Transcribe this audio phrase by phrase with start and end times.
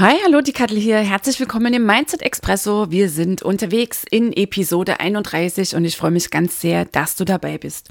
[0.00, 0.96] Hi, hallo, die Kattel hier.
[0.96, 2.90] Herzlich willkommen im Mindset Expresso.
[2.90, 7.58] Wir sind unterwegs in Episode 31 und ich freue mich ganz sehr, dass du dabei
[7.58, 7.90] bist.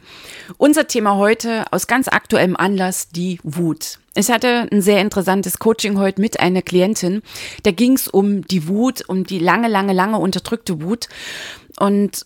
[0.57, 3.99] Unser Thema heute aus ganz aktuellem Anlass, die Wut.
[4.15, 7.21] Ich hatte ein sehr interessantes Coaching heute mit einer Klientin.
[7.61, 11.09] Da ging es um die Wut, um die lange, lange, lange unterdrückte Wut
[11.77, 12.25] und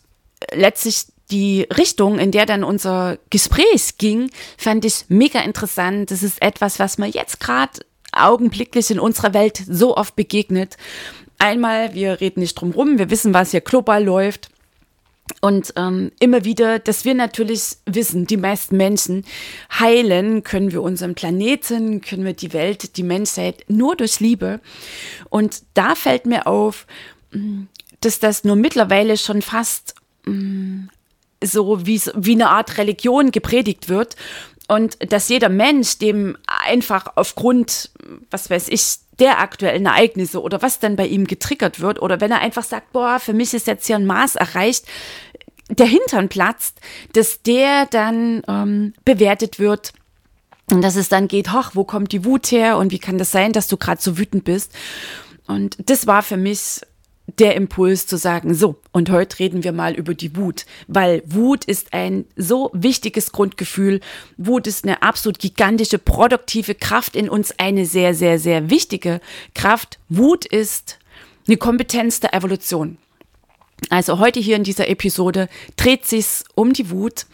[0.54, 6.10] letztlich die Richtung, in der dann unser Gespräch ging, fand ich mega interessant.
[6.10, 7.82] Das ist etwas, was mir jetzt gerade
[8.14, 10.78] augenblicklich in unserer Welt so oft begegnet.
[11.38, 14.50] Einmal, wir reden nicht drum rum, wir wissen, was hier global läuft.
[15.42, 19.26] Und ähm, immer wieder, dass wir natürlich wissen, die meisten Menschen
[19.80, 24.60] heilen können wir unseren Planeten, können wir die Welt, die Menschheit nur durch Liebe.
[25.30, 26.86] Und da fällt mir auf,
[27.32, 27.64] mm,
[28.02, 30.88] dass das nur mittlerweile schon fast mm,
[31.44, 34.16] so wie, wie eine Art Religion gepredigt wird
[34.68, 37.92] und dass jeder Mensch dem einfach aufgrund,
[38.32, 42.32] was weiß ich, der aktuellen Ereignisse oder was dann bei ihm getriggert wird oder wenn
[42.32, 44.86] er einfach sagt, boah, für mich ist jetzt hier ein Maß erreicht,
[45.70, 46.80] der Hintern platzt,
[47.14, 49.94] dass der dann ähm, bewertet wird
[50.72, 53.32] und dass es dann geht, ach, wo kommt die Wut her und wie kann das
[53.32, 54.72] sein, dass du gerade so wütend bist?
[55.46, 56.82] Und das war für mich
[57.28, 61.64] der Impuls zu sagen, so, und heute reden wir mal über die Wut, weil Wut
[61.66, 64.02] ist ein so wichtiges Grundgefühl.
[64.38, 69.22] Wut ist eine absolut gigantische, produktive Kraft in uns, eine sehr, sehr, sehr wichtige
[69.56, 70.00] Kraft.
[70.10, 71.00] Wut ist
[71.48, 72.98] eine Kompetenz der Evolution.
[73.90, 77.26] Also heute hier in dieser Episode dreht sich's um die Wut.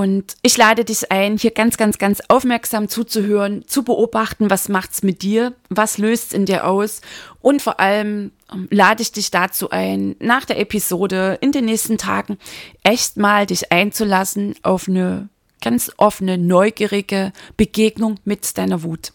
[0.00, 5.02] Und ich lade dich ein, hier ganz, ganz, ganz aufmerksam zuzuhören, zu beobachten, was macht's
[5.02, 7.02] mit dir, was löst's in dir aus
[7.42, 11.98] und vor allem ähm, lade ich dich dazu ein, nach der Episode in den nächsten
[11.98, 12.38] Tagen
[12.82, 15.28] echt mal dich einzulassen auf eine
[15.60, 19.12] ganz offene, neugierige Begegnung mit deiner Wut.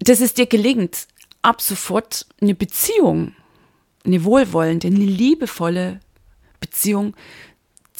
[0.00, 1.06] Dass es dir gelingt,
[1.40, 3.34] ab sofort eine Beziehung,
[4.04, 6.00] eine wohlwollende, eine liebevolle
[6.60, 7.14] Beziehung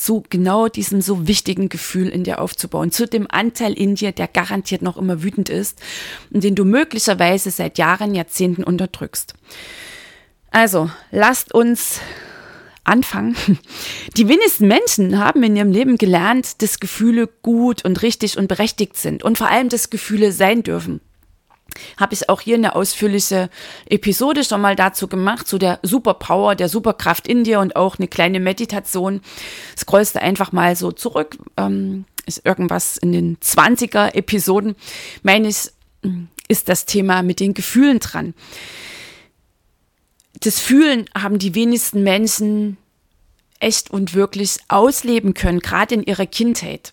[0.02, 4.26] zu genau diesem so wichtigen Gefühl in dir aufzubauen, zu dem Anteil in dir, der
[4.26, 5.80] garantiert noch immer wütend ist
[6.30, 9.34] und den du möglicherweise seit Jahren, Jahrzehnten unterdrückst.
[10.50, 12.00] Also, lasst uns
[12.84, 13.36] anfangen.
[14.16, 18.96] Die wenigsten Menschen haben in ihrem Leben gelernt, dass Gefühle gut und richtig und berechtigt
[18.96, 21.00] sind und vor allem, dass Gefühle sein dürfen
[21.96, 23.50] habe ich auch hier eine ausführliche
[23.86, 28.08] Episode schon mal dazu gemacht, zu der Superpower, der Superkraft in dir und auch eine
[28.08, 29.20] kleine Meditation.
[29.76, 34.76] Scrollst du einfach mal so zurück, ähm, ist irgendwas in den 20er Episoden,
[35.22, 35.70] meine ich,
[36.48, 38.34] ist das Thema mit den Gefühlen dran.
[40.40, 42.76] Das Fühlen haben die wenigsten Menschen
[43.60, 46.92] echt und wirklich ausleben können, gerade in ihrer Kindheit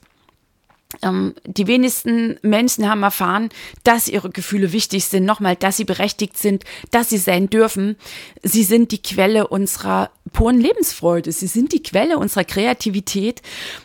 [1.45, 3.49] die wenigsten Menschen haben erfahren,
[3.83, 7.95] dass ihre Gefühle wichtig sind, nochmal, dass sie berechtigt sind, dass sie sein dürfen.
[8.41, 11.31] Sie sind die Quelle unserer puren Lebensfreude.
[11.31, 13.43] Sie sind die Quelle unserer Kreativität.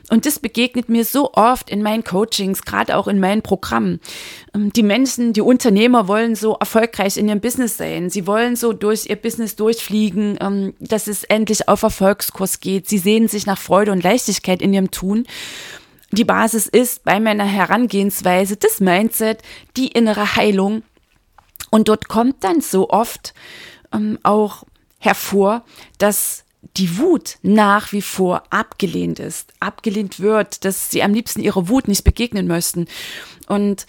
[0.08, 4.00] Und das begegnet mir so oft in meinen Coachings, gerade auch in meinen Programmen.
[4.54, 8.08] Ähm, die Menschen, die Unternehmer wollen so erfolgreich in ihrem Business sein.
[8.08, 12.88] Sie wollen so durch ihr Business durchfliegen, ähm, dass es endlich auf Erfolgskurs geht.
[12.88, 15.26] Sie sehen sich nach Freude und Leichtigkeit in ihrem Tun
[16.18, 19.42] die Basis ist bei meiner Herangehensweise das Mindset,
[19.76, 20.82] die innere Heilung.
[21.70, 23.34] Und dort kommt dann so oft
[23.92, 24.64] ähm, auch
[24.98, 25.64] hervor,
[25.98, 26.44] dass
[26.76, 31.88] die Wut nach wie vor abgelehnt ist, abgelehnt wird, dass sie am liebsten ihrer Wut
[31.88, 32.86] nicht begegnen möchten.
[33.46, 33.86] Und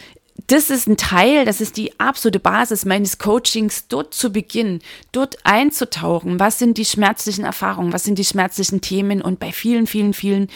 [0.47, 4.81] das ist ein Teil, das ist die absolute Basis meines Coachings, dort zu beginnen,
[5.13, 6.39] dort einzutauchen.
[6.39, 9.21] Was sind die schmerzlichen Erfahrungen, was sind die schmerzlichen Themen?
[9.21, 10.49] Und bei vielen, vielen, vielen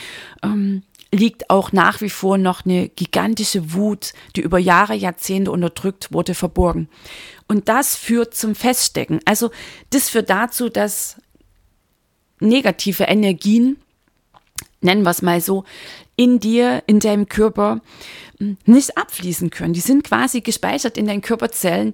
[0.44, 6.14] ähm, liegt auch nach wie vor noch eine gigantische Wut, die über Jahre, Jahrzehnte unterdrückt
[6.14, 6.88] wurde, verborgen.
[7.48, 9.20] Und das führt zum Feststecken.
[9.26, 9.50] Also
[9.90, 11.18] das führt dazu, dass
[12.40, 13.78] negative Energien,
[14.82, 15.66] nennen wir es mal so,
[16.16, 17.82] in dir, in deinem Körper
[18.40, 19.74] hm, nicht abfließen können.
[19.74, 21.94] Die sind quasi gespeichert in deinen Körperzellen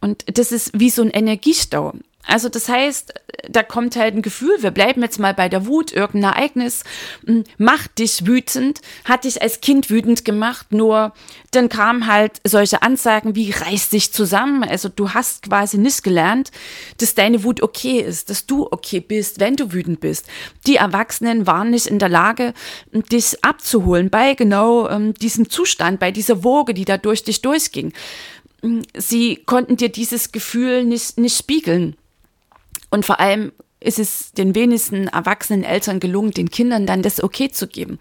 [0.00, 1.92] und das ist wie so ein Energiestau.
[2.26, 3.14] Also das heißt,
[3.48, 6.82] da kommt halt ein Gefühl, wir bleiben jetzt mal bei der Wut, irgendein Ereignis
[7.56, 11.12] macht dich wütend, hat dich als Kind wütend gemacht, nur
[11.52, 14.64] dann kamen halt solche Ansagen wie reiß dich zusammen.
[14.64, 16.50] Also du hast quasi nicht gelernt,
[16.98, 20.26] dass deine Wut okay ist, dass du okay bist, wenn du wütend bist.
[20.66, 22.54] Die Erwachsenen waren nicht in der Lage,
[22.92, 27.92] dich abzuholen bei genau ähm, diesem Zustand, bei dieser Woge, die da durch dich durchging.
[28.96, 31.96] Sie konnten dir dieses Gefühl nicht, nicht spiegeln.
[32.90, 37.50] Und vor allem ist es den wenigsten erwachsenen Eltern gelungen, den Kindern dann das Okay
[37.50, 37.98] zu geben.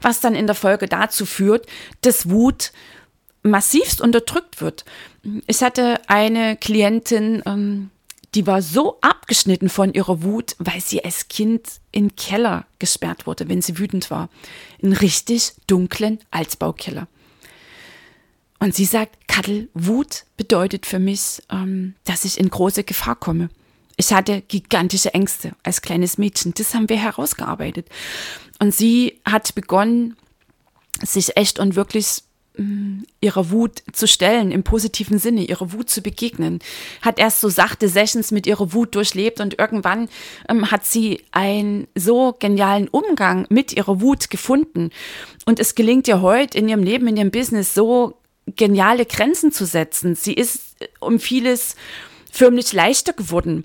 [0.00, 1.66] Was dann in der Folge dazu führt,
[2.02, 2.72] dass Wut
[3.42, 4.84] massivst unterdrückt wird.
[5.46, 7.90] Ich hatte eine Klientin, ähm,
[8.34, 13.48] die war so abgeschnitten von ihrer Wut, weil sie als Kind in Keller gesperrt wurde,
[13.48, 14.28] wenn sie wütend war.
[14.78, 17.06] In richtig dunklen Altbaukeller.
[18.58, 23.50] Und sie sagt, Kattel, Wut bedeutet für mich, ähm, dass ich in große Gefahr komme.
[23.96, 26.54] Ich hatte gigantische Ängste als kleines Mädchen.
[26.54, 27.88] Das haben wir herausgearbeitet.
[28.58, 30.16] Und sie hat begonnen,
[31.02, 32.22] sich echt und wirklich
[32.56, 36.60] mm, ihrer Wut zu stellen, im positiven Sinne, ihrer Wut zu begegnen.
[37.02, 40.08] Hat erst so sachte Sessions mit ihrer Wut durchlebt und irgendwann
[40.48, 44.90] ähm, hat sie einen so genialen Umgang mit ihrer Wut gefunden.
[45.46, 49.64] Und es gelingt ihr heute in ihrem Leben, in ihrem Business so geniale Grenzen zu
[49.64, 50.14] setzen.
[50.14, 51.76] Sie ist um vieles
[52.34, 53.64] förmlich leichter geworden,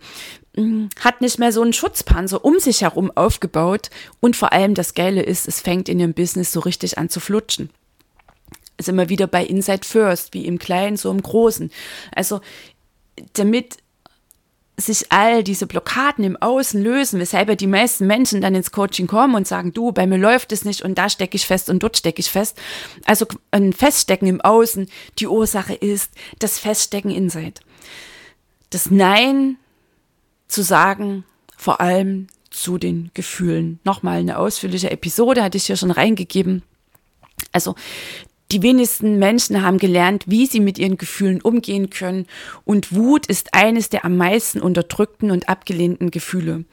[0.55, 3.89] mm, hat nicht mehr so einen Schutzpanzer um sich herum aufgebaut
[4.19, 7.19] und vor allem das Geile ist, es fängt in ihrem Business so richtig an zu
[7.19, 7.71] flutschen.
[8.77, 11.71] Ist immer wieder bei Inside First, wie im Kleinen, so im Großen.
[12.15, 12.39] Also,
[13.33, 13.77] damit
[14.77, 19.07] sich all diese Blockaden im Außen lösen, weshalb ja die meisten Menschen dann ins Coaching
[19.07, 21.83] kommen und sagen, du, bei mir läuft es nicht und da stecke ich fest und
[21.83, 22.57] dort stecke ich fest.
[23.05, 24.87] Also ein Feststecken im Außen,
[25.17, 27.59] die Ursache ist das Feststecken inside
[28.69, 29.57] das Nein
[30.47, 31.23] zu sagen,
[31.57, 33.79] vor allem zu den Gefühlen.
[33.83, 36.63] Nochmal eine ausführliche Episode hatte ich hier schon reingegeben.
[37.51, 37.75] Also
[38.51, 42.25] die wenigsten Menschen haben gelernt, wie sie mit ihren Gefühlen umgehen können.
[42.65, 46.65] Und Wut ist eines der am meisten unterdrückten und abgelehnten Gefühle.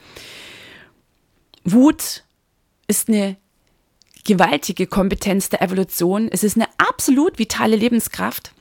[1.64, 2.24] Wut
[2.86, 3.36] ist eine
[4.24, 6.28] gewaltige Kompetenz der Evolution.
[6.30, 8.52] Es ist eine absolut vitale Lebenskraft.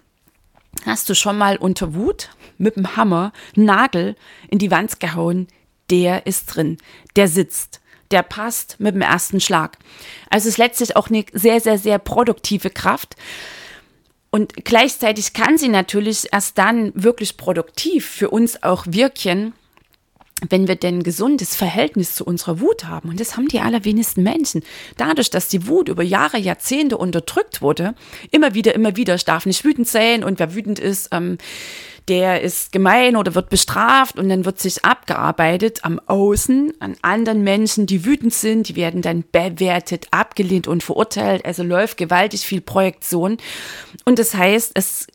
[0.86, 2.30] Hast du schon mal unter Wut
[2.60, 4.16] mit dem Hammer Nagel
[4.50, 5.48] in die Wand gehauen?
[5.90, 6.78] Der ist drin.
[7.16, 7.82] Der sitzt.
[8.12, 9.80] Der passt mit dem ersten Schlag.
[10.30, 13.16] Also es ist letztlich auch eine sehr, sehr, sehr produktive Kraft.
[14.30, 19.54] Und gleichzeitig kann sie natürlich erst dann wirklich produktiv für uns auch wirken,
[20.50, 24.22] wenn wir denn ein gesundes Verhältnis zu unserer Wut haben, und das haben die allerwenigsten
[24.22, 24.64] Menschen,
[24.98, 27.96] dadurch, dass die Wut über Jahre, Jahrzehnte unterdrückt wurde,
[28.32, 31.38] immer wieder, immer wieder, ich darf nicht wütend sein und wer wütend ist, ähm,
[32.08, 37.44] der ist gemein oder wird bestraft und dann wird sich abgearbeitet am Außen an anderen
[37.44, 42.62] Menschen, die wütend sind, die werden dann bewertet, abgelehnt und verurteilt, also läuft gewaltig viel
[42.62, 43.38] Projektion.
[44.04, 45.08] Und das heißt, es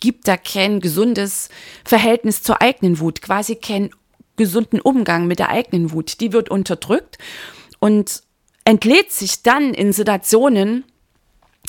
[0.00, 1.50] gibt da kein gesundes
[1.84, 3.90] Verhältnis zur eigenen Wut, quasi kein
[4.36, 6.20] gesunden Umgang mit der eigenen Wut.
[6.20, 7.18] Die wird unterdrückt
[7.78, 8.22] und
[8.64, 10.84] entlädt sich dann in Situationen,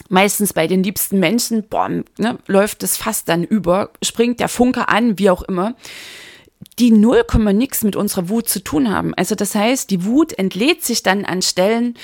[0.10, 4.88] meistens bei den liebsten Menschen, boah, ne, läuft das fast dann über, springt der Funke
[4.88, 5.76] an, wie auch immer,
[6.80, 9.14] die 0, nix mit unserer Wut zu tun haben.
[9.16, 11.95] Also das heißt, die Wut entlädt sich dann an Stellen,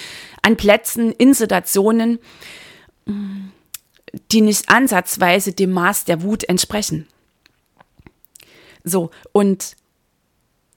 [0.42, 2.20] an Plätzen, in Situationen,
[4.32, 7.08] die nicht ansatzweise dem Maß der Wut entsprechen.
[8.84, 9.76] So, und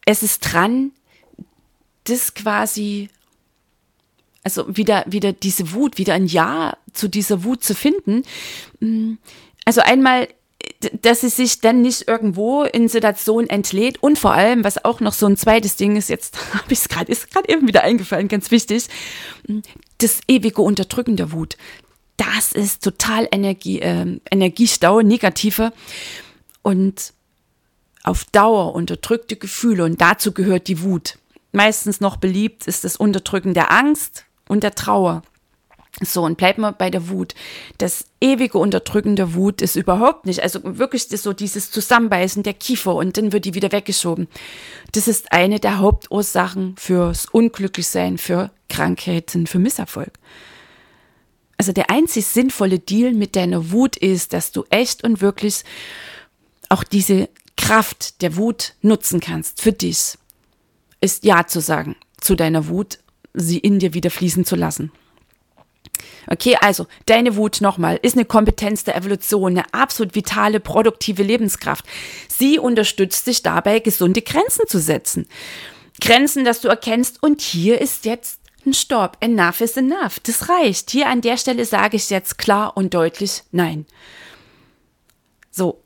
[0.05, 0.93] es ist dran,
[2.05, 3.09] das quasi,
[4.43, 8.23] also wieder, wieder diese Wut, wieder ein Ja zu dieser Wut zu finden.
[8.81, 9.15] Mm,
[9.65, 10.29] also einmal,
[11.03, 15.15] dass sie sich dann nicht irgendwo in Situationen entlädt und vor allem, was auch noch
[15.15, 18.29] so ein zweites Ding ist, jetzt habe ich es gerade, ist gerade eben wieder eingefallen,
[18.29, 18.89] ganz wichtig,
[19.47, 19.61] mm,
[19.99, 21.57] das ewige Unterdrücken der Wut.
[22.17, 25.73] Das ist total Energie, äh, Energiestau, negative.
[26.63, 27.13] Und
[28.05, 31.19] auf Dauer unterdrückte Gefühle und dazu gehört die Wut.
[31.51, 35.23] Meistens noch beliebt ist das Unterdrücken der Angst und der Trauer.
[36.03, 37.35] So, und bleibt mal bei der Wut.
[37.79, 42.97] Das ewige Unterdrücken der Wut ist überhaupt nicht, also wirklich so dieses Zusammenbeißen der Kiefer
[42.97, 44.27] und dann wird die wieder weggeschoben.
[44.91, 50.13] Das ist eine der Hauptursachen fürs Unglücklichsein, für Krankheiten, für Misserfolg.
[51.59, 55.63] Also der einzig sinnvolle Deal mit deiner Wut ist, dass du echt und wirklich
[56.69, 60.19] auch diese Kraft der Wut nutzen kannst für dich,
[61.01, 62.99] ist Ja zu sagen zu deiner Wut,
[63.35, 64.91] sie in dir wieder fließen zu lassen.
[66.27, 71.85] Okay, also deine Wut nochmal ist eine Kompetenz der Evolution, eine absolut vitale, produktive Lebenskraft.
[72.29, 75.27] Sie unterstützt dich dabei, gesunde Grenzen zu setzen.
[76.01, 79.19] Grenzen, dass du erkennst, und hier ist jetzt ein Stopp.
[79.21, 80.19] Enough is enough.
[80.21, 80.91] Das reicht.
[80.91, 83.85] Hier an der Stelle sage ich jetzt klar und deutlich Nein.
[85.51, 85.84] So,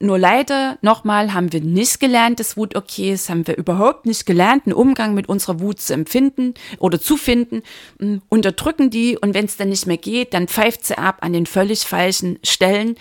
[0.00, 4.26] nur leider, nochmal, haben wir nicht gelernt, dass Wut okay ist, haben wir überhaupt nicht
[4.26, 7.62] gelernt, einen Umgang mit unserer Wut zu empfinden oder zu finden,
[7.98, 11.32] hm, unterdrücken die und wenn es dann nicht mehr geht, dann pfeift sie ab an
[11.32, 12.94] den völlig falschen Stellen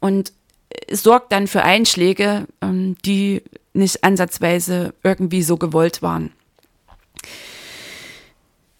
[0.00, 0.32] und
[0.70, 6.32] äh, sorgt dann für Einschläge, ähm, die nicht ansatzweise irgendwie so gewollt waren.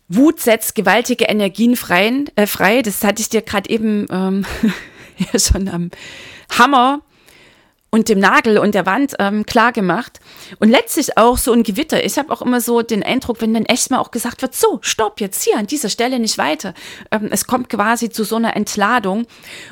[0.09, 2.83] Wut setzt gewaltige Energien frei, äh, frei.
[2.83, 4.45] das hatte ich dir gerade eben ähm,
[5.33, 5.91] ja schon am
[6.51, 7.03] Hammer
[7.95, 10.19] und dem Nagel und der Wand ähm, klar gemacht.
[10.59, 12.03] Und letztlich auch so ein Gewitter.
[12.03, 14.79] Ich habe auch immer so den Eindruck, wenn dann echt mal auch gesagt wird, so,
[14.81, 16.73] stopp, jetzt hier an dieser Stelle nicht weiter.
[17.11, 19.27] Ähm, es kommt quasi zu so einer Entladung.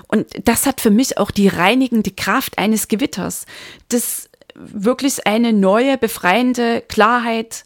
[0.07, 3.47] Und das hat für mich auch die reinigende Kraft eines Gewitters.
[3.89, 7.65] Das wirklich eine neue, befreiende Klarheit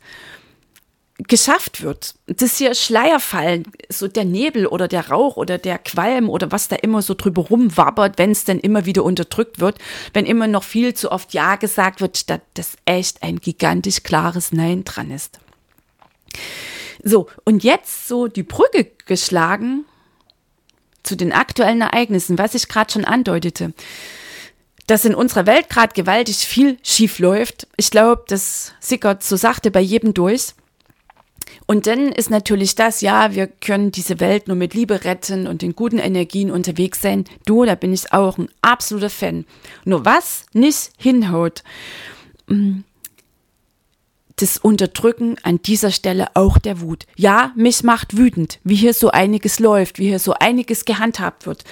[1.18, 2.14] geschafft wird.
[2.26, 6.76] Das hier Schleierfallen, so der Nebel oder der Rauch oder der Qualm oder was da
[6.76, 9.78] immer so drüber rumwabbert, wenn es dann immer wieder unterdrückt wird,
[10.12, 14.50] wenn immer noch viel zu oft Ja gesagt wird, statt dass echt ein gigantisch klares
[14.50, 15.38] Nein dran ist.
[17.02, 19.84] So, und jetzt so die Brücke geschlagen
[21.04, 23.72] zu den aktuellen Ereignissen, was ich gerade schon andeutete
[24.86, 27.66] dass in unserer Welt gerade gewaltig viel schief läuft.
[27.76, 30.54] Ich glaube, das sickert so sachte bei jedem durch.
[31.66, 35.62] Und dann ist natürlich das, ja, wir können diese Welt nur mit Liebe retten und
[35.62, 37.24] in guten Energien unterwegs sein.
[37.46, 39.44] Du, da bin ich auch ein absoluter Fan.
[39.84, 41.62] Nur was nicht hinhaut,
[42.46, 42.80] mm,
[44.36, 47.06] das Unterdrücken an dieser Stelle auch der Wut.
[47.16, 51.64] Ja, mich macht wütend, wie hier so einiges läuft, wie hier so einiges gehandhabt wird.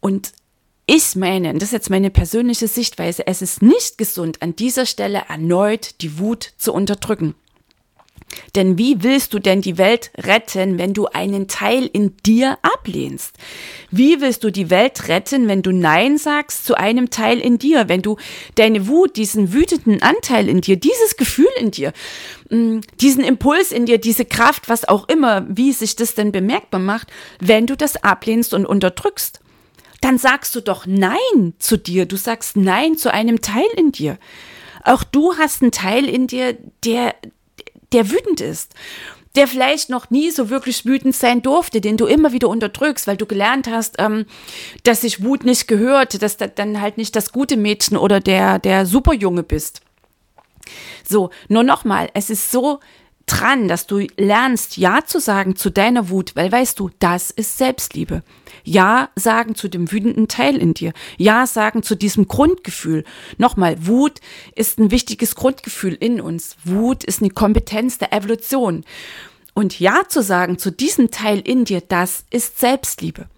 [0.00, 0.32] Und
[0.86, 5.22] ich meine, das ist jetzt meine persönliche Sichtweise, es ist nicht gesund, an dieser Stelle
[5.28, 7.34] erneut die Wut zu unterdrücken.
[8.54, 13.36] Denn wie willst du denn die Welt retten, wenn du einen Teil in dir ablehnst?
[13.90, 17.88] Wie willst du die Welt retten, wenn du Nein sagst zu einem Teil in dir,
[17.88, 18.16] wenn du
[18.54, 21.92] deine Wut, diesen wütenden Anteil in dir, dieses Gefühl in dir,
[22.50, 26.80] mm, diesen Impuls in dir, diese Kraft, was auch immer, wie sich das denn bemerkbar
[26.80, 27.08] macht,
[27.40, 29.40] wenn du das ablehnst und unterdrückst?
[30.00, 34.18] Dann sagst du doch Nein zu dir, du sagst Nein zu einem Teil in dir.
[34.82, 37.14] Auch du hast einen Teil in dir, der,
[37.92, 38.74] der wütend ist,
[39.36, 43.16] der vielleicht noch nie so wirklich wütend sein durfte, den du immer wieder unterdrückst, weil
[43.16, 44.26] du gelernt hast, ähm,
[44.82, 48.58] dass sich Wut nicht gehört, dass du dann halt nicht das gute Mädchen oder der,
[48.58, 49.82] der Superjunge bist.
[51.08, 52.80] So, nur nochmal, es ist so
[53.30, 57.58] dran, dass du lernst, Ja zu sagen zu deiner Wut, weil weißt du, das ist
[57.58, 58.22] Selbstliebe.
[58.64, 60.92] Ja sagen zu dem wütenden Teil in dir.
[61.16, 63.04] Ja sagen zu diesem Grundgefühl.
[63.38, 64.20] Nochmal, Wut
[64.54, 66.56] ist ein wichtiges Grundgefühl in uns.
[66.64, 68.84] Wut ist eine Kompetenz der Evolution.
[69.54, 73.28] Und Ja zu sagen zu diesem Teil in dir, das ist Selbstliebe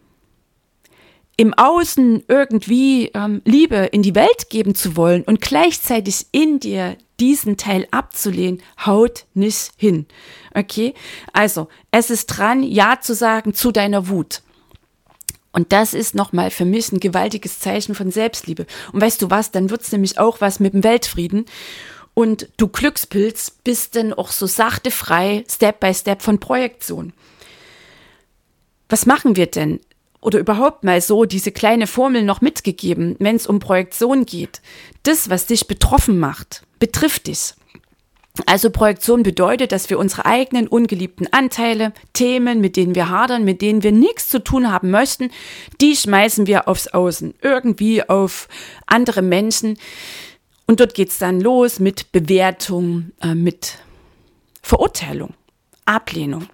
[1.42, 6.96] im Außen irgendwie ähm, Liebe in die Welt geben zu wollen und gleichzeitig in dir
[7.18, 10.06] diesen Teil abzulehnen, haut nicht hin.
[10.54, 10.94] Okay?
[11.32, 14.42] Also, es ist dran, Ja zu sagen zu deiner Wut.
[15.50, 18.64] Und das ist nochmal für mich ein gewaltiges Zeichen von Selbstliebe.
[18.92, 21.46] Und weißt du was, dann wird's nämlich auch was mit dem Weltfrieden.
[22.14, 27.12] Und du Glückspilz bist dann auch so sachte frei, Step by Step von Projektion.
[28.88, 29.80] Was machen wir denn?
[30.22, 34.62] Oder überhaupt mal so diese kleine Formel noch mitgegeben, wenn es um Projektion geht.
[35.02, 37.54] Das, was dich betroffen macht, betrifft dich.
[38.46, 43.60] Also Projektion bedeutet, dass wir unsere eigenen ungeliebten Anteile, Themen, mit denen wir hadern, mit
[43.60, 45.30] denen wir nichts zu tun haben möchten,
[45.82, 48.48] die schmeißen wir aufs Außen, irgendwie auf
[48.86, 49.76] andere Menschen.
[50.66, 53.78] Und dort geht's dann los mit Bewertung, äh, mit
[54.62, 55.34] Verurteilung,
[55.84, 56.48] Ablehnung.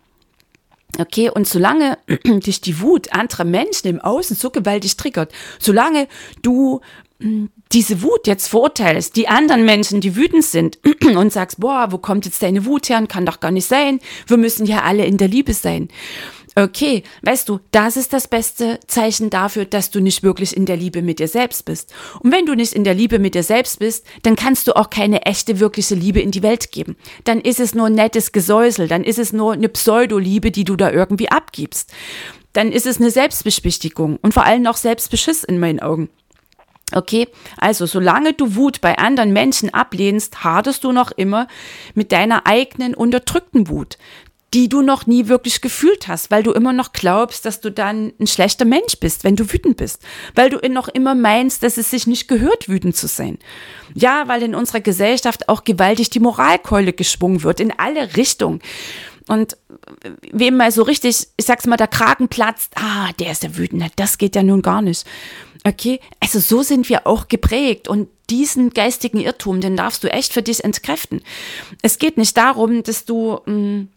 [0.96, 6.08] Okay, und solange dich die Wut anderer Menschen im Außen so gewaltig triggert, solange
[6.42, 6.80] du
[7.20, 11.98] hm, diese Wut jetzt verurteilst, die anderen Menschen, die wütend sind und sagst, boah, wo
[11.98, 13.04] kommt jetzt deine Wut her?
[13.06, 14.00] Kann doch gar nicht sein.
[14.26, 15.88] Wir müssen ja alle in der Liebe sein.
[16.58, 20.76] Okay, weißt du, das ist das beste Zeichen dafür, dass du nicht wirklich in der
[20.76, 21.94] Liebe mit dir selbst bist.
[22.18, 24.90] Und wenn du nicht in der Liebe mit dir selbst bist, dann kannst du auch
[24.90, 26.96] keine echte, wirkliche Liebe in die Welt geben.
[27.22, 30.90] Dann ist es nur nettes Gesäusel, dann ist es nur eine Pseudoliebe, die du da
[30.90, 31.92] irgendwie abgibst.
[32.54, 36.08] Dann ist es eine Selbstbeschwichtigung und vor allem auch Selbstbeschiss in meinen Augen.
[36.92, 41.46] Okay, also solange du Wut bei anderen Menschen ablehnst, haderst du noch immer
[41.94, 43.98] mit deiner eigenen unterdrückten Wut
[44.54, 48.12] die du noch nie wirklich gefühlt hast, weil du immer noch glaubst, dass du dann
[48.18, 50.02] ein schlechter Mensch bist, wenn du wütend bist,
[50.34, 53.38] weil du noch immer meinst, dass es sich nicht gehört, wütend zu sein.
[53.94, 58.60] Ja, weil in unserer Gesellschaft auch gewaltig die Moralkeule geschwungen wird, in alle Richtungen.
[59.26, 59.58] Und
[60.32, 63.88] wem mal so richtig, ich sag's mal, der Kragen platzt, ah, der ist der Wütende,
[63.96, 65.06] das geht ja nun gar nicht.
[65.64, 70.32] Okay, also so sind wir auch geprägt und diesen geistigen Irrtum, den darfst du echt
[70.32, 71.22] für dich entkräften.
[71.82, 73.88] Es geht nicht darum, dass du mh, mm,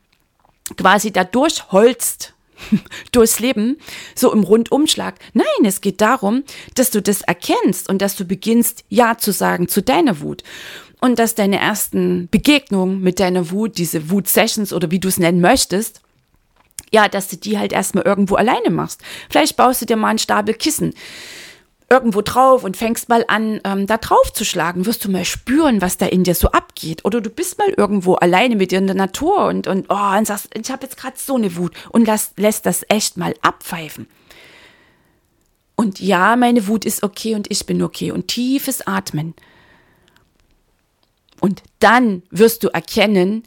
[0.78, 2.34] quasi da durchholzt
[3.12, 3.78] durchs Leben,
[4.16, 5.16] so im Rundumschlag.
[5.34, 6.44] Nein, es geht darum,
[6.76, 10.44] dass du das erkennst und dass du beginnst, Ja zu sagen zu deiner Wut.
[11.00, 15.42] Und dass deine ersten Begegnungen mit deiner Wut, diese Wut-Sessions oder wie du es nennen
[15.42, 16.02] möchtest,
[16.92, 19.02] ja, dass du die halt erstmal irgendwo alleine machst.
[19.30, 20.94] Vielleicht baust du dir mal einen Stapel Kissen
[21.92, 25.82] irgendwo drauf und fängst mal an, ähm, da drauf zu schlagen, wirst du mal spüren,
[25.82, 27.04] was da in dir so abgeht.
[27.04, 30.26] Oder du bist mal irgendwo alleine mit dir in der Natur und, und, oh, und
[30.26, 34.08] sagst, ich habe jetzt gerade so eine Wut und lass, lässt das echt mal abpfeifen.
[35.76, 39.34] Und ja, meine Wut ist okay und ich bin okay und tiefes Atmen.
[41.42, 43.44] Und dann wirst du erkennen,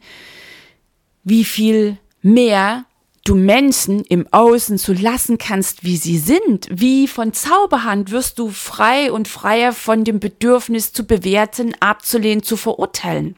[1.23, 2.85] wie viel mehr
[3.25, 6.67] du Menschen im Außen so lassen kannst, wie sie sind.
[6.71, 12.55] Wie von Zauberhand wirst du frei und freier von dem Bedürfnis zu bewerten, abzulehnen, zu
[12.55, 13.35] verurteilen.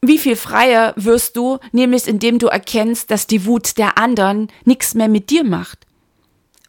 [0.00, 4.94] Wie viel freier wirst du, nämlich indem du erkennst, dass die Wut der anderen nichts
[4.94, 5.86] mehr mit dir macht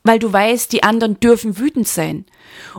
[0.03, 2.25] weil du weißt, die anderen dürfen wütend sein.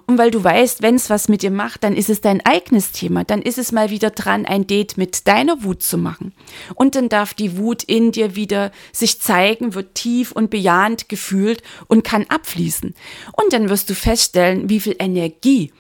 [0.07, 2.93] Und weil du weißt, wenn es was mit dir macht, dann ist es dein eigenes
[2.93, 3.25] Thema.
[3.25, 6.33] Dann ist es mal wieder dran, ein Date mit deiner Wut zu machen.
[6.75, 11.63] Und dann darf die Wut in dir wieder sich zeigen, wird tief und bejahend gefühlt
[11.87, 12.95] und kann abfließen.
[13.33, 15.73] Und dann wirst du feststellen, wie viel Energie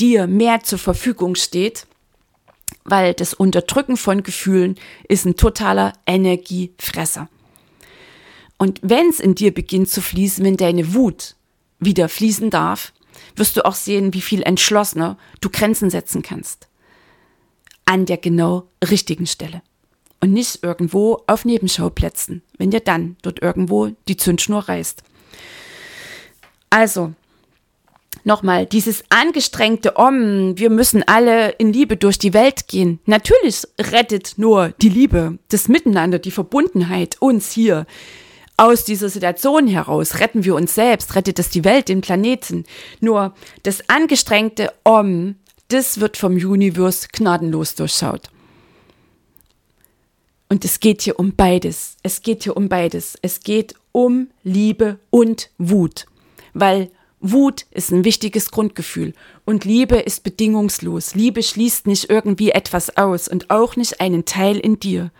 [0.00, 1.86] dir mehr zur Verfügung steht,
[2.84, 4.76] weil das Unterdrücken von Gefühlen
[5.08, 7.28] ist ein totaler Energiefresser.
[8.58, 11.36] Und wenn es in dir beginnt zu fließen, wenn deine Wut
[11.78, 12.92] wieder fließen darf,
[13.36, 16.68] wirst du auch sehen, wie viel entschlossener du Grenzen setzen kannst.
[17.84, 19.62] An der genau richtigen Stelle.
[20.20, 25.04] Und nicht irgendwo auf Nebenschauplätzen, wenn dir dann dort irgendwo die Zündschnur reißt.
[26.70, 27.12] Also,
[28.24, 32.98] nochmal, dieses angestrengte Om, wir müssen alle in Liebe durch die Welt gehen.
[33.06, 37.86] Natürlich rettet nur die Liebe, das Miteinander, die Verbundenheit uns hier
[38.58, 42.64] aus dieser Situation heraus retten wir uns selbst, rettet es die Welt, den Planeten.
[43.00, 45.36] Nur das angestrengte Om,
[45.68, 48.28] das wird vom Universe gnadenlos durchschaut.
[50.48, 51.96] Und es geht hier um beides.
[52.02, 53.16] Es geht hier um beides.
[53.22, 56.06] Es geht um Liebe und Wut.
[56.52, 56.90] Weil
[57.20, 59.12] Wut ist ein wichtiges Grundgefühl
[59.44, 61.14] und Liebe ist bedingungslos.
[61.14, 65.10] Liebe schließt nicht irgendwie etwas aus und auch nicht einen Teil in dir.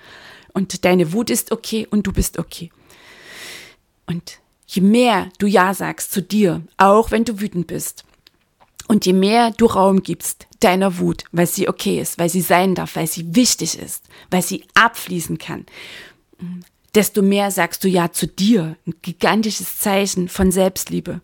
[0.55, 2.71] Und deine Wut ist okay und du bist okay.
[4.09, 8.05] Und je mehr du Ja sagst zu dir, auch wenn du wütend bist,
[8.89, 12.75] und je mehr du Raum gibst deiner Wut, weil sie okay ist, weil sie sein
[12.75, 15.67] darf, weil sie wichtig ist, weil sie abfließen kann,
[16.95, 18.77] desto mehr sagst du Ja zu dir.
[18.87, 21.21] Ein gigantisches Zeichen von Selbstliebe.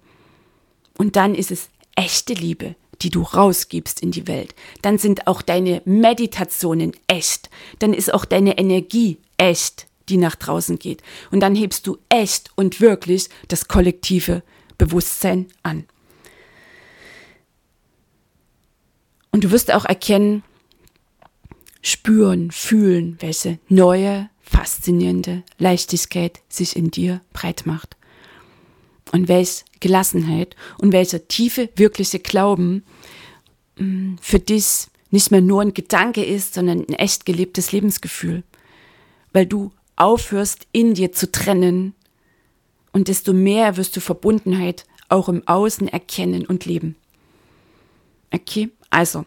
[0.99, 4.55] Und dann ist es echte Liebe, die du rausgibst in die Welt.
[4.83, 7.49] Dann sind auch deine Meditationen echt.
[7.79, 11.03] Dann ist auch deine Energie echt die nach draußen geht.
[11.31, 14.43] Und dann hebst du echt und wirklich das kollektive
[14.79, 15.85] Bewusstsein an.
[19.31, 20.45] Und du wirst auch erkennen,
[21.83, 27.97] spüren, fühlen, welche neue, faszinierende Leichtigkeit sich in dir breit macht.
[29.13, 32.85] Und welche Gelassenheit und welcher tiefe, wirkliche Glauben
[33.77, 38.43] mm, für dich nicht mehr nur ein Gedanke ist, sondern ein echt gelebtes Lebensgefühl.
[39.33, 41.95] Weil du aufhörst, in dir zu trennen,
[42.93, 46.97] und desto mehr wirst du Verbundenheit auch im Außen erkennen und leben.
[48.33, 49.27] Okay, also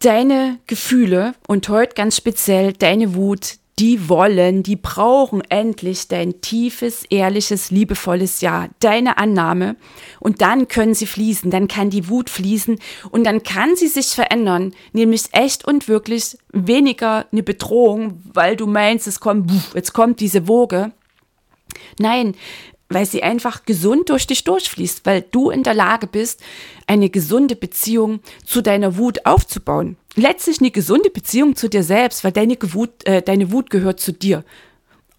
[0.00, 7.04] deine Gefühle und heute ganz speziell deine Wut, die wollen, die brauchen endlich dein tiefes,
[7.08, 9.76] ehrliches, liebevolles Ja, deine Annahme.
[10.20, 12.78] Und dann können sie fließen, dann kann die Wut fließen
[13.10, 18.66] und dann kann sie sich verändern, nämlich echt und wirklich weniger eine Bedrohung, weil du
[18.66, 20.92] meinst, es kommt, jetzt kommt diese Woge.
[21.98, 22.34] Nein,
[22.90, 26.42] weil sie einfach gesund durch dich durchfließt, weil du in der Lage bist,
[26.86, 29.96] eine gesunde Beziehung zu deiner Wut aufzubauen.
[30.16, 34.12] Letztlich eine gesunde Beziehung zu dir selbst, weil deine Wut, äh, deine Wut gehört zu
[34.12, 34.44] dir.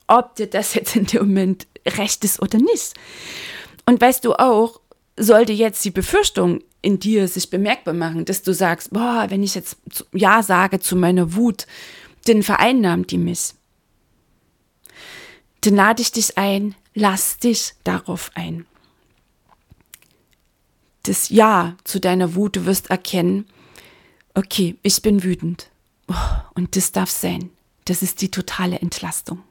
[0.08, 2.94] Ob dir das jetzt in dem Moment recht ist oder nicht.
[3.86, 4.82] Und weißt du auch,
[5.18, 9.56] sollte jetzt die Befürchtung in dir sich bemerkbar machen, dass du sagst, boah, wenn ich
[9.56, 9.78] jetzt
[10.14, 11.68] Ja sage zu meiner Wut,
[12.26, 13.54] dann vereinnahmt die mich.
[15.62, 18.66] dann lade ich dich ein, lass dich darauf ein.
[21.04, 23.46] Das Ja zu deiner Wut, du wirst erkennen,
[24.36, 25.70] okay, ich bin wütend.
[26.08, 26.14] Oh,
[26.56, 27.50] und das darf sein.
[27.86, 29.42] Das ist die totale Entlastung.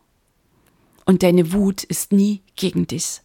[1.05, 3.21] Und deine Wut ist nie gegen dich.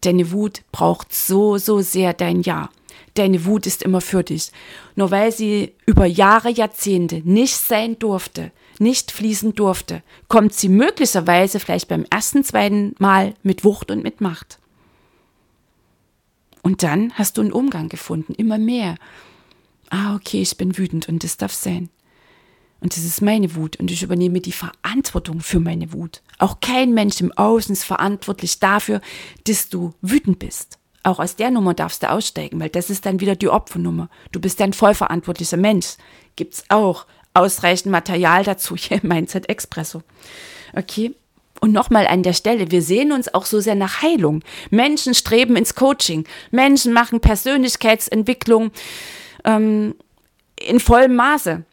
[0.00, 2.70] Deine Wut braucht so, so sehr dein Ja.
[3.14, 4.50] Deine Wut ist immer für dich.
[4.96, 11.60] Nur weil sie über Jahre, Jahrzehnte nicht sein durfte, nicht fließen durfte, kommt sie möglicherweise
[11.60, 14.58] vielleicht beim ersten, zweiten Mal mit Wucht und mit Macht.
[16.62, 18.96] Und dann hast du einen Umgang gefunden, immer mehr.
[19.90, 21.90] Ah, okay, ich bin wütend und das darf sein.
[22.80, 26.20] Und das ist meine Wut und ich übernehme die Verantwortung für meine Wut.
[26.38, 29.00] Auch kein Mensch im Außen ist verantwortlich dafür,
[29.44, 30.78] dass du wütend bist.
[31.04, 34.08] Auch aus der Nummer darfst du aussteigen, weil das ist dann wieder die Opfernummer.
[34.30, 35.96] Du bist ein vollverantwortlicher Mensch.
[36.36, 40.02] Gibt's auch ausreichend Material dazu hier im Mindset Expresso.
[40.74, 41.14] Okay?
[41.60, 44.42] Und nochmal an der Stelle, wir sehen uns auch so sehr nach Heilung.
[44.70, 46.26] Menschen streben ins Coaching.
[46.50, 48.72] Menschen machen Persönlichkeitsentwicklung
[49.44, 49.94] ähm,
[50.56, 51.64] in vollem Maße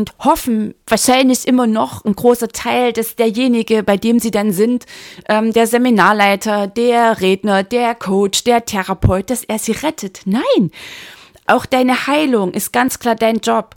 [0.00, 4.86] und hoffen wahrscheinlich immer noch ein großer Teil, dass derjenige, bei dem sie dann sind,
[5.28, 10.22] ähm, der Seminarleiter, der Redner, der Coach, der Therapeut, dass er sie rettet.
[10.24, 10.70] Nein,
[11.46, 13.76] auch deine Heilung ist ganz klar dein Job.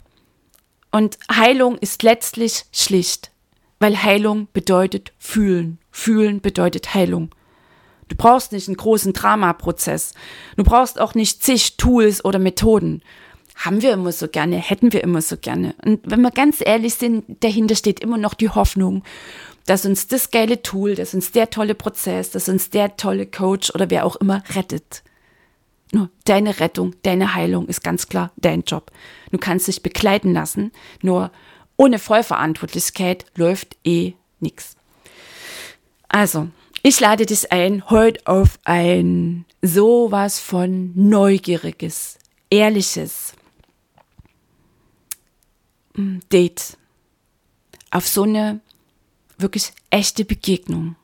[0.94, 3.32] Und Heilung ist letztlich schlicht,
[3.80, 5.78] weil Heilung bedeutet fühlen.
[5.90, 7.30] Fühlen bedeutet Heilung.
[8.06, 10.14] Du brauchst nicht einen großen Dramaprozess.
[10.56, 13.02] Du brauchst auch nicht zig Tools oder Methoden
[13.56, 15.74] haben wir immer so gerne, hätten wir immer so gerne.
[15.84, 19.02] Und wenn wir ganz ehrlich sind, dahinter steht immer noch die Hoffnung,
[19.66, 23.74] dass uns das geile Tool, dass uns der tolle Prozess, dass uns der tolle Coach
[23.74, 25.02] oder wer auch immer rettet.
[25.94, 28.90] Nur deine Rettung, deine Heilung ist ganz klar dein Job.
[29.30, 31.30] Du kannst dich begleiten lassen, nur
[31.76, 34.76] ohne Vollverantwortlichkeit läuft eh nichts.
[36.08, 36.48] Also,
[36.82, 42.18] ich lade dich ein heute auf ein sowas von neugieriges,
[42.50, 43.34] ehrliches,
[45.96, 46.76] Date,
[47.92, 48.60] auf so eine
[49.38, 50.96] wirklich echte Begegnung.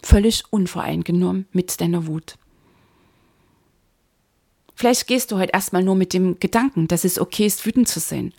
[0.00, 2.36] Völlig unvoreingenommen mit deiner Wut.
[4.74, 8.00] Vielleicht gehst du heute erstmal nur mit dem Gedanken, dass es okay ist, wütend zu
[8.00, 8.32] sein.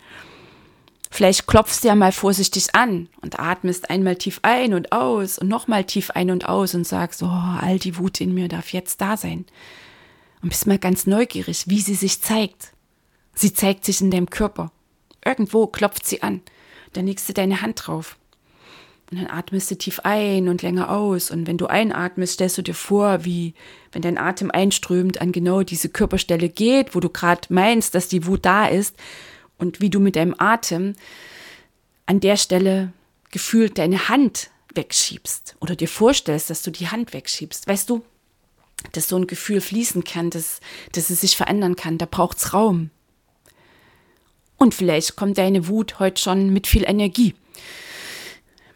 [1.10, 5.48] Vielleicht klopfst du ja mal vorsichtig an und atmest einmal tief ein und aus und
[5.48, 9.00] nochmal tief ein und aus und sagst, oh, all die Wut in mir darf jetzt
[9.00, 9.46] da sein.
[10.42, 12.72] Und bist mal ganz neugierig, wie sie sich zeigt.
[13.34, 14.72] Sie zeigt sich in deinem Körper.
[15.24, 16.42] Irgendwo klopft sie an.
[16.92, 18.16] Dann legst du deine Hand drauf.
[19.10, 21.30] Und dann atmest du tief ein und länger aus.
[21.30, 23.54] Und wenn du einatmest, stellst du dir vor, wie,
[23.92, 28.26] wenn dein Atem einströmt, an genau diese Körperstelle geht, wo du gerade meinst, dass die
[28.26, 28.96] Wut da ist.
[29.58, 30.94] Und wie du mit deinem Atem
[32.04, 32.92] an der Stelle
[33.30, 35.56] gefühlt deine Hand wegschiebst.
[35.60, 37.68] Oder dir vorstellst, dass du die Hand wegschiebst.
[37.68, 38.02] Weißt du,
[38.92, 40.60] dass so ein Gefühl fließen kann, dass,
[40.92, 41.96] dass es sich verändern kann.
[41.96, 42.90] Da braucht es Raum.
[44.56, 47.34] Und vielleicht kommt deine Wut heute schon mit viel Energie.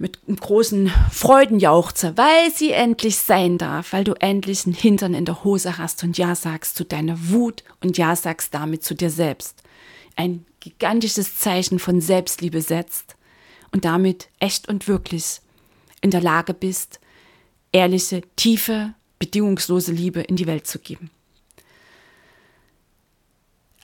[0.01, 5.27] Mit einem großen Freudenjauchzer, weil sie endlich sein darf, weil du endlich einen Hintern in
[5.27, 9.11] der Hose hast und Ja sagst zu deiner Wut und Ja sagst damit zu dir
[9.11, 9.63] selbst.
[10.17, 13.17] Ein gigantisches Zeichen von Selbstliebe setzt
[13.73, 15.41] und damit echt und wirklich
[16.01, 16.99] in der Lage bist,
[17.71, 21.11] ehrliche, tiefe, bedingungslose Liebe in die Welt zu geben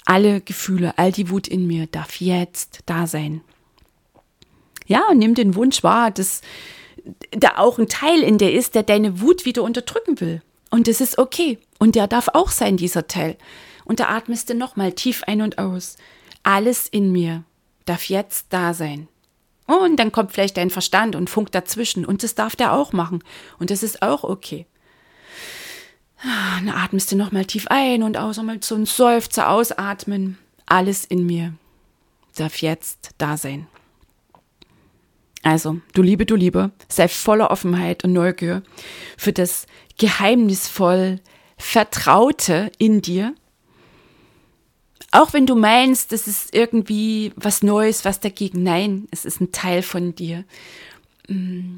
[0.07, 3.43] alle Gefühle, all die Wut in mir darf jetzt da sein.
[4.87, 6.41] Ja, und nimm den Wunsch wahr, dass
[7.31, 10.43] da auch ein Teil in dir ist, der deine Wut wieder unterdrücken will.
[10.71, 11.59] Und das ist okay.
[11.79, 13.37] Und der darf auch sein, dieser Teil.
[13.85, 15.97] Und da atmest du nochmal tief ein und aus.
[16.43, 17.45] Alles in mir
[17.85, 19.09] darf jetzt da sein.
[19.67, 22.05] Und dann kommt vielleicht dein Verstand und funkt dazwischen.
[22.05, 23.23] Und das darf der auch machen.
[23.59, 24.67] Und das ist auch okay.
[26.23, 30.39] Dann atmest du nochmal tief ein und aus, nochmal so ein Seufzer ausatmen.
[30.67, 31.55] Alles in mir
[32.37, 33.67] darf jetzt da sein.
[35.47, 38.65] Also, du Liebe, du Liebe, sei voller Offenheit und Neugier
[39.17, 41.21] für das geheimnisvoll
[41.57, 43.33] Vertraute in dir.
[45.13, 48.65] Auch wenn du meinst, das ist irgendwie was Neues, was dagegen.
[48.65, 50.43] Nein, es ist ein Teil von dir,
[51.29, 51.77] mm,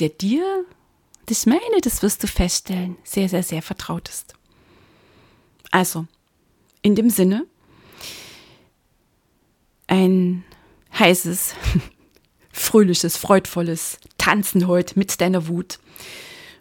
[0.00, 0.64] der dir
[1.28, 4.32] ich meine, das wirst du feststellen, sehr, sehr, sehr vertraut ist.
[5.72, 6.06] Also,
[6.80, 7.44] in dem Sinne,
[9.88, 10.42] ein
[10.98, 11.54] heißes,
[12.56, 15.78] fröhliches, freudvolles Tanzen heute mit deiner Wut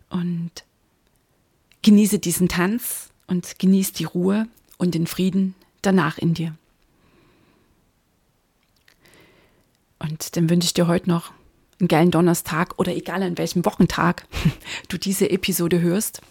[0.09, 0.51] und
[1.81, 6.55] genieße diesen Tanz und genieße die Ruhe und den Frieden danach in dir.
[9.99, 11.31] Und dann wünsche ich dir heute noch
[11.79, 14.27] einen geilen Donnerstag oder egal an welchem Wochentag
[14.89, 16.21] du diese Episode hörst.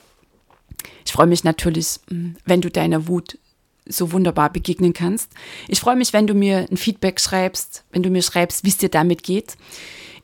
[1.06, 3.38] Ich freue mich natürlich, mm, wenn du deiner Wut
[3.86, 5.30] so wunderbar begegnen kannst.
[5.68, 8.78] Ich freue mich, wenn du mir ein Feedback schreibst, wenn du mir schreibst, wie es
[8.78, 9.56] dir damit geht.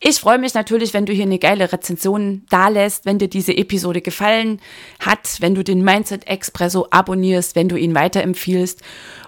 [0.03, 4.01] Ich freue mich natürlich, wenn du hier eine geile Rezension dalässt, wenn dir diese Episode
[4.01, 4.59] gefallen
[4.99, 8.81] hat, wenn du den Mindset Expresso abonnierst, wenn du ihn weiterempfiehlst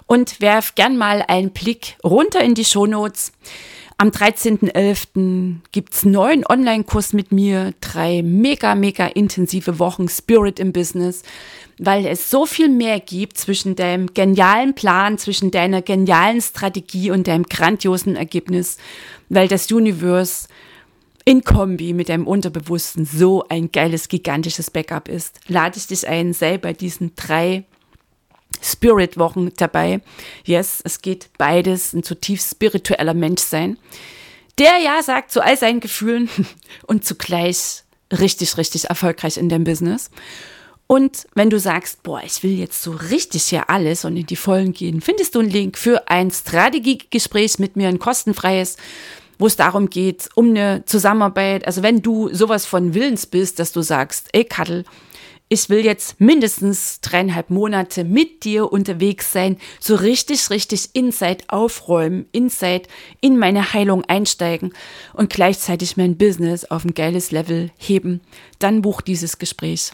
[0.07, 3.33] und werf gern mal einen Blick runter in die Shownotes.
[3.97, 5.57] Am 13.11.
[5.71, 11.21] gibt's neuen Online-Kurs mit mir, drei mega, mega intensive Wochen Spirit im Business,
[11.77, 17.27] weil es so viel mehr gibt zwischen deinem genialen Plan, zwischen deiner genialen Strategie und
[17.27, 18.77] deinem grandiosen Ergebnis,
[19.29, 20.47] weil das Universe
[21.25, 26.33] in Kombi mit deinem Unterbewussten so ein geiles, gigantisches Backup ist, lade ich dich ein,
[26.33, 27.63] sei bei diesen drei
[28.63, 30.01] Spirit-Wochen dabei.
[30.45, 33.77] Yes, es geht beides, ein zutiefst spiritueller Mensch sein,
[34.57, 36.29] der ja sagt zu all seinen Gefühlen
[36.87, 40.09] und zugleich richtig, richtig erfolgreich in dem Business.
[40.87, 44.35] Und wenn du sagst, boah, ich will jetzt so richtig hier alles und in die
[44.35, 48.77] Vollen gehen, findest du einen Link für ein Strategiegespräch mit mir, ein kostenfreies
[49.39, 51.65] wo es darum geht, um eine Zusammenarbeit.
[51.67, 54.85] Also wenn du sowas von Willens bist, dass du sagst, ey Kattel,
[55.53, 62.25] ich will jetzt mindestens dreieinhalb Monate mit dir unterwegs sein, so richtig, richtig Inside aufräumen,
[62.31, 62.89] Inside
[63.21, 64.73] in meine Heilung einsteigen
[65.13, 68.21] und gleichzeitig mein Business auf ein geiles Level heben,
[68.57, 69.91] dann buch dieses Gespräch.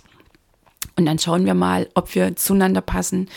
[0.95, 3.30] Und dann schauen wir mal, ob wir zueinander passen,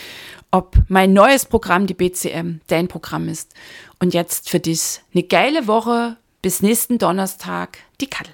[0.49, 3.51] ob mein neues Programm, die BCM, dein Programm ist.
[3.99, 6.15] Und jetzt für dich eine geile Woche.
[6.41, 8.33] Bis nächsten Donnerstag, die Kattel.